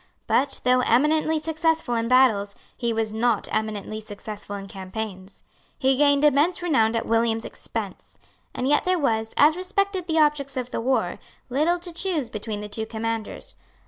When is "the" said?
10.07-10.17, 10.71-10.81, 12.61-12.67